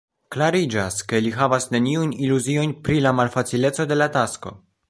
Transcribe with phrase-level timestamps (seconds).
[0.35, 4.61] Klariĝas, ke li havas neniujn iluziojn pri la malfacileco de la tasko.